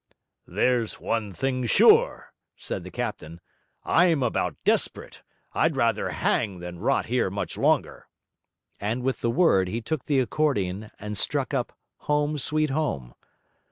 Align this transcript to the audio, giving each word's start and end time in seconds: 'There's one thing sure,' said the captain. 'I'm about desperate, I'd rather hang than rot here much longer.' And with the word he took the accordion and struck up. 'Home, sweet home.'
'There's 0.47 0.95
one 0.99 1.31
thing 1.31 1.63
sure,' 1.67 2.33
said 2.57 2.83
the 2.83 2.89
captain. 2.89 3.39
'I'm 3.85 4.23
about 4.23 4.55
desperate, 4.63 5.21
I'd 5.53 5.75
rather 5.75 6.09
hang 6.09 6.57
than 6.57 6.79
rot 6.79 7.05
here 7.05 7.29
much 7.29 7.55
longer.' 7.55 8.07
And 8.79 9.03
with 9.03 9.21
the 9.21 9.29
word 9.29 9.67
he 9.67 9.79
took 9.79 10.05
the 10.05 10.19
accordion 10.19 10.89
and 10.97 11.15
struck 11.19 11.53
up. 11.53 11.77
'Home, 11.97 12.39
sweet 12.39 12.71
home.' 12.71 13.13